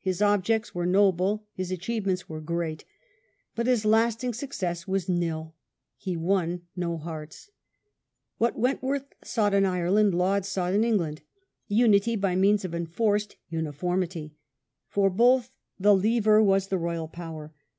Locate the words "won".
6.18-6.66